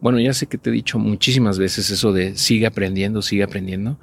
bueno, 0.00 0.20
ya 0.20 0.32
sé 0.32 0.46
que 0.46 0.58
te 0.58 0.70
he 0.70 0.72
dicho 0.72 0.98
muchísimas 0.98 1.58
veces 1.58 1.90
eso 1.90 2.12
de 2.12 2.36
sigue 2.36 2.66
aprendiendo, 2.66 3.22
sigue 3.22 3.42
aprendiendo, 3.42 3.98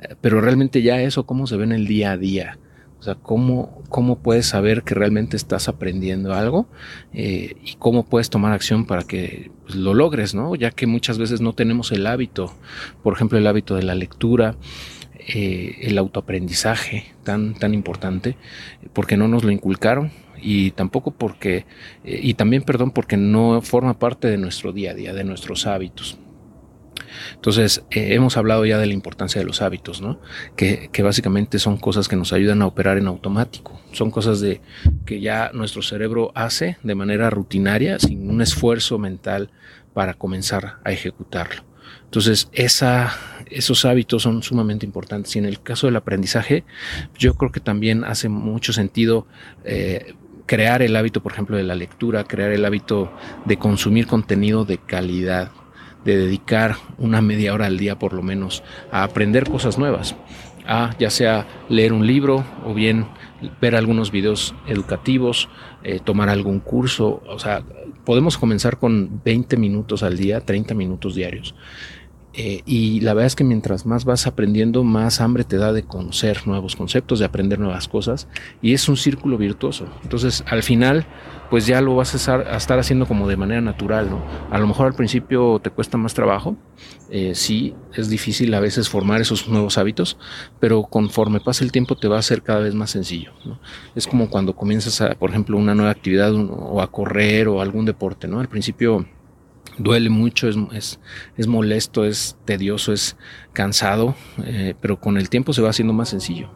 eh, 0.00 0.14
pero 0.20 0.40
realmente 0.40 0.82
ya 0.82 1.00
eso, 1.00 1.24
¿cómo 1.26 1.46
se 1.46 1.56
ve 1.56 1.64
en 1.64 1.72
el 1.72 1.86
día 1.86 2.12
a 2.12 2.16
día? 2.16 2.58
O 3.00 3.02
sea, 3.02 3.14
¿cómo, 3.14 3.82
cómo 3.88 4.18
puedes 4.18 4.44
saber 4.44 4.82
que 4.82 4.94
realmente 4.94 5.34
estás 5.34 5.68
aprendiendo 5.68 6.34
algo 6.34 6.68
eh, 7.14 7.56
y 7.64 7.76
cómo 7.78 8.04
puedes 8.04 8.28
tomar 8.28 8.52
acción 8.52 8.84
para 8.84 9.04
que 9.04 9.50
pues, 9.64 9.74
lo 9.74 9.94
logres, 9.94 10.34
¿no? 10.34 10.54
Ya 10.54 10.70
que 10.70 10.86
muchas 10.86 11.16
veces 11.16 11.40
no 11.40 11.54
tenemos 11.54 11.92
el 11.92 12.06
hábito, 12.06 12.52
por 13.02 13.14
ejemplo, 13.14 13.38
el 13.38 13.46
hábito 13.46 13.74
de 13.74 13.84
la 13.84 13.94
lectura, 13.94 14.56
eh, 15.26 15.78
el 15.82 15.98
autoaprendizaje 15.98 17.06
tan, 17.24 17.54
tan 17.54 17.74
importante, 17.74 18.36
porque 18.92 19.16
no 19.16 19.28
nos 19.28 19.44
lo 19.44 19.50
inculcaron 19.50 20.10
y 20.42 20.70
tampoco 20.72 21.12
porque, 21.12 21.66
eh, 22.04 22.20
y 22.22 22.34
también, 22.34 22.62
perdón, 22.62 22.90
porque 22.90 23.16
no 23.16 23.60
forma 23.62 23.98
parte 23.98 24.28
de 24.28 24.38
nuestro 24.38 24.72
día 24.72 24.92
a 24.92 24.94
día, 24.94 25.12
de 25.12 25.24
nuestros 25.24 25.66
hábitos. 25.66 26.18
Entonces, 27.34 27.84
eh, 27.90 28.14
hemos 28.14 28.36
hablado 28.36 28.64
ya 28.64 28.78
de 28.78 28.86
la 28.86 28.92
importancia 28.92 29.40
de 29.40 29.46
los 29.46 29.62
hábitos, 29.62 30.00
¿no? 30.00 30.20
Que, 30.56 30.90
que, 30.92 31.02
básicamente 31.02 31.58
son 31.58 31.76
cosas 31.76 32.08
que 32.08 32.16
nos 32.16 32.32
ayudan 32.32 32.62
a 32.62 32.66
operar 32.66 32.98
en 32.98 33.06
automático. 33.06 33.80
Son 33.92 34.10
cosas 34.10 34.40
de, 34.40 34.60
que 35.04 35.20
ya 35.20 35.50
nuestro 35.52 35.82
cerebro 35.82 36.32
hace 36.34 36.76
de 36.82 36.94
manera 36.94 37.30
rutinaria, 37.30 37.98
sin 37.98 38.30
un 38.30 38.42
esfuerzo 38.42 38.98
mental 38.98 39.50
para 39.92 40.14
comenzar 40.14 40.76
a 40.84 40.92
ejecutarlo. 40.92 41.69
Entonces, 42.04 42.48
esos 42.52 43.84
hábitos 43.84 44.22
son 44.22 44.42
sumamente 44.42 44.84
importantes. 44.84 45.36
Y 45.36 45.38
en 45.38 45.46
el 45.46 45.62
caso 45.62 45.86
del 45.86 45.96
aprendizaje, 45.96 46.64
yo 47.18 47.34
creo 47.34 47.52
que 47.52 47.60
también 47.60 48.04
hace 48.04 48.28
mucho 48.28 48.72
sentido 48.72 49.26
eh, 49.64 50.14
crear 50.46 50.82
el 50.82 50.96
hábito, 50.96 51.22
por 51.22 51.32
ejemplo, 51.32 51.56
de 51.56 51.62
la 51.62 51.76
lectura, 51.76 52.24
crear 52.24 52.50
el 52.50 52.64
hábito 52.64 53.12
de 53.44 53.56
consumir 53.56 54.08
contenido 54.08 54.64
de 54.64 54.78
calidad, 54.78 55.52
de 56.04 56.16
dedicar 56.16 56.76
una 56.98 57.20
media 57.20 57.54
hora 57.54 57.66
al 57.66 57.78
día 57.78 57.98
por 57.98 58.12
lo 58.12 58.22
menos 58.22 58.64
a 58.90 59.04
aprender 59.04 59.48
cosas 59.48 59.78
nuevas, 59.78 60.16
a 60.66 60.94
ya 60.98 61.10
sea 61.10 61.46
leer 61.68 61.92
un 61.92 62.06
libro 62.06 62.44
o 62.64 62.74
bien 62.74 63.06
ver 63.60 63.74
algunos 63.74 64.10
videos 64.10 64.54
educativos, 64.66 65.48
eh, 65.82 66.00
tomar 66.02 66.28
algún 66.28 66.60
curso, 66.60 67.22
o 67.26 67.38
sea, 67.38 67.62
podemos 68.04 68.36
comenzar 68.36 68.78
con 68.78 69.22
20 69.24 69.56
minutos 69.56 70.02
al 70.02 70.16
día, 70.16 70.40
30 70.40 70.74
minutos 70.74 71.14
diarios. 71.14 71.54
Eh, 72.32 72.62
y 72.64 73.00
la 73.00 73.12
verdad 73.12 73.26
es 73.26 73.36
que 73.36 73.44
mientras 73.44 73.86
más 73.86 74.04
vas 74.04 74.26
aprendiendo, 74.26 74.84
más 74.84 75.20
hambre 75.20 75.44
te 75.44 75.56
da 75.56 75.72
de 75.72 75.82
conocer 75.82 76.46
nuevos 76.46 76.76
conceptos, 76.76 77.18
de 77.18 77.24
aprender 77.24 77.58
nuevas 77.58 77.88
cosas. 77.88 78.28
Y 78.62 78.72
es 78.72 78.88
un 78.88 78.96
círculo 78.96 79.36
virtuoso. 79.36 79.86
Entonces, 80.02 80.44
al 80.46 80.62
final, 80.62 81.06
pues 81.50 81.66
ya 81.66 81.80
lo 81.80 81.96
vas 81.96 82.14
a 82.14 82.56
estar, 82.56 82.78
haciendo 82.78 83.06
como 83.06 83.26
de 83.26 83.36
manera 83.36 83.60
natural, 83.60 84.08
¿no? 84.08 84.22
A 84.50 84.58
lo 84.58 84.68
mejor 84.68 84.86
al 84.86 84.94
principio 84.94 85.58
te 85.58 85.70
cuesta 85.70 85.98
más 85.98 86.14
trabajo. 86.14 86.56
Eh, 87.10 87.34
sí, 87.34 87.74
es 87.94 88.08
difícil 88.08 88.54
a 88.54 88.60
veces 88.60 88.88
formar 88.88 89.20
esos 89.20 89.48
nuevos 89.48 89.76
hábitos, 89.76 90.16
pero 90.60 90.84
conforme 90.84 91.40
pasa 91.40 91.64
el 91.64 91.72
tiempo 91.72 91.96
te 91.96 92.06
va 92.06 92.18
a 92.18 92.22
ser 92.22 92.42
cada 92.42 92.60
vez 92.60 92.74
más 92.74 92.90
sencillo. 92.90 93.32
¿no? 93.44 93.58
Es 93.96 94.06
como 94.06 94.30
cuando 94.30 94.54
comienzas, 94.54 95.00
a, 95.00 95.14
por 95.14 95.30
ejemplo, 95.30 95.58
una 95.58 95.74
nueva 95.74 95.90
actividad 95.90 96.32
o 96.32 96.80
a 96.80 96.90
correr 96.92 97.48
o 97.48 97.60
algún 97.60 97.84
deporte, 97.84 98.28
¿no? 98.28 98.38
Al 98.38 98.48
principio 98.48 99.06
duele 99.80 100.10
mucho, 100.10 100.48
es, 100.48 101.00
es, 101.36 101.46
molesto, 101.46 102.04
es 102.04 102.36
tedioso, 102.44 102.92
es 102.92 103.16
cansado, 103.52 104.14
eh, 104.44 104.74
pero 104.80 105.00
con 105.00 105.16
el 105.16 105.30
tiempo 105.30 105.52
se 105.52 105.62
va 105.62 105.70
haciendo 105.70 105.92
más 105.92 106.10
sencillo. 106.10 106.50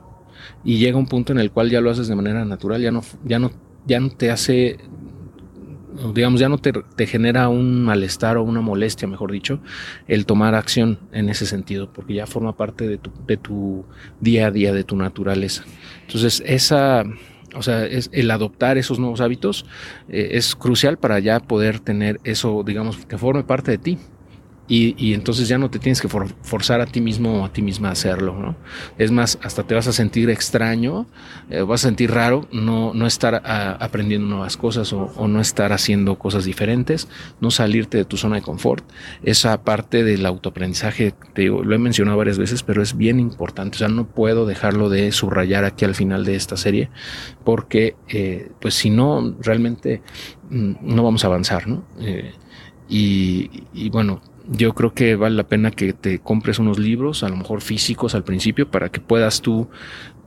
Y 0.63 0.79
llega 0.79 0.99
un 0.99 1.07
punto 1.07 1.33
en 1.33 1.39
el 1.39 1.51
cual 1.51 1.71
ya 1.71 1.81
lo 1.81 1.91
haces 1.91 2.07
de 2.07 2.15
manera 2.15 2.45
natural, 2.45 2.83
ya 2.83 2.91
no, 2.91 3.03
ya 3.25 3.39
no, 3.39 3.51
ya 3.87 3.99
no 3.99 4.11
te 4.11 4.31
hace, 4.31 4.79
digamos, 6.15 6.39
ya 6.39 6.51
no 6.51 6.59
te, 6.59 6.73
te 6.73 7.07
genera 7.07 7.49
un 7.49 7.83
malestar 7.83 8.37
o 8.37 8.43
una 8.43 8.61
molestia, 8.61 9.09
mejor 9.09 9.33
dicho, 9.33 9.61
el 10.07 10.27
tomar 10.27 10.55
acción 10.55 10.99
en 11.13 11.31
ese 11.31 11.47
sentido, 11.47 11.91
porque 11.93 12.15
ya 12.15 12.27
forma 12.27 12.57
parte 12.57 12.87
de 12.87 12.99
tu, 12.99 13.11
de 13.27 13.39
tu 13.39 13.87
día 14.21 14.49
a 14.49 14.51
día, 14.51 14.73
de 14.73 14.85
tu 14.85 14.97
naturaleza. 14.97 15.65
Entonces, 16.07 16.43
esa 16.47 17.05
o 17.55 17.63
sea, 17.63 17.87
es 17.87 18.11
el 18.13 18.31
adoptar 18.31 18.79
esos 18.79 18.99
nuevos 18.99 19.21
hábitos 19.21 19.65
eh, 20.09 20.31
es 20.33 20.55
crucial 20.57 20.99
para 20.99 21.19
ya 21.19 21.41
poder 21.41 21.81
tener 21.81 22.21
eso, 22.25 22.63
digamos, 22.65 23.07
que 23.07 23.19
forme 23.19 23.45
parte 23.45 23.71
de 23.71 23.79
ti. 23.79 23.99
Y, 24.67 25.13
entonces 25.13 25.47
ya 25.47 25.59
no 25.59 25.69
te 25.69 25.79
tienes 25.79 26.01
que 26.01 26.09
forzar 26.09 26.81
a 26.81 26.87
ti 26.87 27.03
mismo 27.03 27.43
o 27.43 27.45
a 27.45 27.53
ti 27.53 27.61
misma 27.61 27.91
a 27.91 27.93
hacerlo, 27.93 28.39
¿no? 28.39 28.57
Es 28.97 29.11
más, 29.11 29.39
hasta 29.43 29.63
te 29.65 29.75
vas 29.75 29.87
a 29.89 29.93
sentir 29.93 30.31
extraño, 30.31 31.07
eh, 31.51 31.61
vas 31.61 31.85
a 31.85 31.89
sentir 31.89 32.11
raro 32.11 32.49
no, 32.51 32.95
no 32.95 33.07
estar 33.07 33.43
ah, 33.45 33.77
aprendiendo 33.79 34.27
nuevas 34.27 34.57
cosas 34.57 34.91
o, 34.95 35.29
no 35.29 35.41
estar 35.41 35.75
haciendo 35.75 36.19
cosas 36.19 36.47
diferentes, 36.47 37.09
no 37.41 37.51
salirte 37.51 37.99
de 37.99 38.05
tu 38.07 38.17
zona 38.17 38.37
de 38.37 38.43
confort. 38.43 38.85
Esa 39.23 39.63
parte 39.65 40.03
del 40.03 40.25
autoaprendizaje, 40.25 41.15
te 41.35 41.43
digo, 41.43 41.63
lo 41.63 41.75
he 41.75 41.79
mencionado 41.79 42.17
varias 42.17 42.39
veces, 42.39 42.63
pero 42.63 42.83
es 42.83 42.97
bien 42.97 43.21
importante. 43.21 43.77
O 43.77 43.79
sea, 43.79 43.89
no 43.89 44.07
puedo 44.07 44.47
dejarlo 44.47 44.89
de 44.89 45.13
subrayar 45.13 45.65
aquí 45.65 45.85
al 45.85 45.95
final 45.95 46.25
de 46.25 46.37
esta 46.37 46.57
serie, 46.57 46.89
porque 47.45 47.97
eh, 48.09 48.51
pues 48.61 48.75
si 48.75 48.89
no, 48.89 49.35
realmente 49.41 50.01
mm, 50.49 50.73
no 50.81 51.03
vamos 51.03 51.23
a 51.25 51.27
avanzar, 51.27 51.67
¿no? 51.67 51.85
Eh, 52.01 52.33
y, 52.89 53.51
y 53.73 53.91
bueno, 53.91 54.21
yo 54.49 54.75
creo 54.75 54.93
que 54.95 55.17
vale 55.17 55.37
la 55.37 55.49
pena 55.49 55.71
que 55.71 55.93
te 55.93 56.19
compres 56.19 56.59
unos 56.59 56.79
libros, 56.79 57.23
a 57.23 57.29
lo 57.29 57.37
mejor 57.37 57.61
físicos 57.61 58.15
al 58.15 58.25
principio, 58.25 58.71
para 58.71 58.91
que 58.91 59.01
puedas 59.01 59.41
tú 59.41 59.69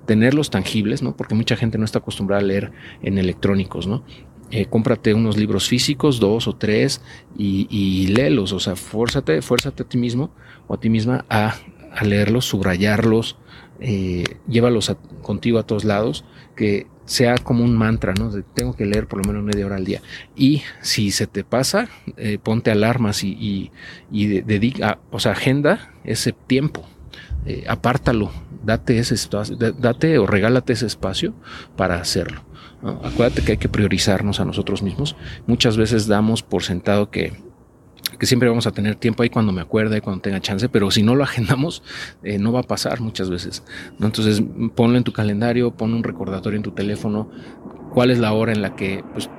tenerlos 0.05 0.49
tangibles, 0.49 1.03
¿no? 1.03 1.15
Porque 1.15 1.35
mucha 1.35 1.55
gente 1.55 1.77
no 1.77 1.85
está 1.85 1.99
acostumbrada 1.99 2.41
a 2.41 2.45
leer 2.45 2.71
en 3.01 3.17
electrónicos, 3.17 3.87
¿no? 3.87 4.03
Eh, 4.49 4.65
cómprate 4.65 5.13
unos 5.13 5.37
libros 5.37 5.67
físicos, 5.67 6.19
dos 6.19 6.47
o 6.47 6.55
tres, 6.55 7.01
y, 7.37 7.67
y 7.69 8.07
léelos, 8.07 8.53
o 8.53 8.59
sea, 8.59 8.75
fuérzate, 8.75 9.41
fuérzate 9.41 9.83
a 9.83 9.87
ti 9.87 9.97
mismo 9.97 10.31
o 10.67 10.73
a 10.73 10.79
ti 10.79 10.89
misma 10.89 11.25
a, 11.29 11.55
leerlos, 12.03 12.45
subrayarlos, 12.45 13.37
eh, 13.79 14.23
llévalos 14.47 14.95
contigo 15.21 15.59
a 15.59 15.63
todos 15.63 15.83
lados, 15.83 16.23
que 16.55 16.87
sea 17.07 17.37
como 17.37 17.63
un 17.63 17.75
mantra, 17.75 18.13
¿no? 18.13 18.29
tengo 18.53 18.75
que 18.75 18.85
leer 18.85 19.07
por 19.07 19.25
lo 19.25 19.31
menos 19.31 19.43
media 19.43 19.65
hora 19.65 19.77
al 19.77 19.85
día. 19.85 20.01
Y 20.35 20.61
si 20.81 21.11
se 21.11 21.25
te 21.25 21.43
pasa, 21.43 21.87
eh, 22.17 22.37
ponte 22.37 22.69
alarmas 22.69 23.23
y, 23.23 23.71
y, 24.11 24.27
dedica, 24.41 24.99
o 25.09 25.19
sea, 25.19 25.31
agenda 25.31 25.93
ese 26.03 26.33
tiempo, 26.33 26.85
eh, 27.45 27.63
apártalo, 27.67 28.31
date 28.63 28.99
ese 28.99 29.15
espacio, 29.15 29.55
date 29.55 30.19
o 30.19 30.27
regálate 30.27 30.73
ese 30.73 30.85
espacio 30.85 31.33
para 31.77 31.99
hacerlo. 31.99 32.43
Acuérdate 33.03 33.41
que 33.41 33.53
hay 33.53 33.57
que 33.57 33.69
priorizarnos 33.69 34.39
a 34.39 34.45
nosotros 34.45 34.83
mismos. 34.83 35.15
Muchas 35.47 35.77
veces 35.77 36.07
damos 36.07 36.43
por 36.43 36.63
sentado 36.63 37.09
que 37.09 37.33
que 38.17 38.25
siempre 38.25 38.49
vamos 38.49 38.67
a 38.67 38.71
tener 38.71 38.95
tiempo 38.95 39.23
ahí 39.23 39.29
cuando 39.29 39.51
me 39.51 39.61
acuerde, 39.61 40.01
cuando 40.01 40.21
tenga 40.21 40.39
chance, 40.39 40.69
pero 40.69 40.91
si 40.91 41.03
no 41.03 41.15
lo 41.15 41.23
agendamos, 41.23 41.83
eh, 42.23 42.37
no 42.37 42.51
va 42.51 42.61
a 42.61 42.63
pasar 42.63 43.01
muchas 43.01 43.29
veces. 43.29 43.63
Entonces, 43.99 44.43
ponlo 44.75 44.97
en 44.97 45.03
tu 45.03 45.13
calendario, 45.13 45.71
pon 45.71 45.93
un 45.93 46.03
recordatorio 46.03 46.57
en 46.57 46.63
tu 46.63 46.71
teléfono, 46.71 47.29
cuál 47.91 48.11
es 48.11 48.19
la 48.19 48.33
hora 48.33 48.51
en 48.51 48.61
la 48.61 48.75
que 48.75 49.03
pues, 49.13 49.29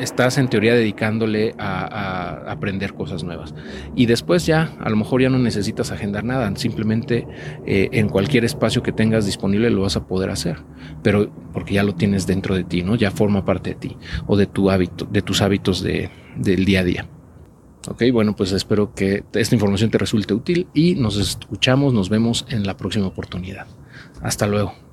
estás 0.00 0.38
en 0.38 0.48
teoría 0.48 0.74
dedicándole 0.74 1.54
a, 1.58 2.50
aprender 2.50 2.94
cosas 2.94 3.22
nuevas. 3.22 3.54
Y 3.94 4.06
después 4.06 4.46
ya, 4.46 4.72
a 4.80 4.88
lo 4.90 4.96
mejor 4.96 5.22
ya 5.22 5.28
no 5.28 5.38
necesitas 5.38 5.92
agendar 5.92 6.24
nada, 6.24 6.50
simplemente 6.56 7.26
eh, 7.66 7.88
en 7.92 8.08
cualquier 8.08 8.44
espacio 8.44 8.82
que 8.82 8.92
tengas 8.92 9.26
disponible 9.26 9.70
lo 9.70 9.82
vas 9.82 9.96
a 9.96 10.06
poder 10.06 10.30
hacer, 10.30 10.58
pero 11.02 11.30
porque 11.52 11.74
ya 11.74 11.82
lo 11.82 11.94
tienes 11.94 12.26
dentro 12.26 12.54
de 12.54 12.64
ti, 12.64 12.82
¿no? 12.82 12.96
Ya 12.96 13.10
forma 13.10 13.44
parte 13.44 13.70
de 13.70 13.76
ti 13.76 13.96
o 14.26 14.36
de 14.36 14.46
tu 14.46 14.70
hábito, 14.70 15.06
de 15.10 15.22
tus 15.22 15.42
hábitos 15.42 15.82
de, 15.82 16.10
del 16.36 16.64
día 16.64 16.80
a 16.80 16.84
día. 16.84 17.08
Ok, 17.88 18.04
bueno, 18.12 18.36
pues 18.36 18.52
espero 18.52 18.92
que 18.94 19.24
esta 19.32 19.54
información 19.54 19.90
te 19.90 19.98
resulte 19.98 20.34
útil 20.34 20.68
y 20.74 20.96
nos 20.96 21.16
escuchamos, 21.16 21.94
nos 21.94 22.08
vemos 22.08 22.44
en 22.50 22.66
la 22.66 22.76
próxima 22.76 23.06
oportunidad. 23.06 23.66
Hasta 24.22 24.46
luego. 24.46 24.89